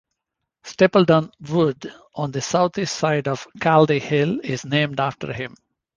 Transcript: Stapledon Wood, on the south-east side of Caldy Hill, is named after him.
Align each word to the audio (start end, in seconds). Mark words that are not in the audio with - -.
Stapledon 0.63 1.29
Wood, 1.41 1.93
on 2.15 2.31
the 2.31 2.41
south-east 2.41 2.95
side 2.95 3.27
of 3.27 3.45
Caldy 3.59 3.99
Hill, 4.01 4.39
is 4.43 4.65
named 4.65 4.99
after 4.99 5.31
him. 5.31 5.53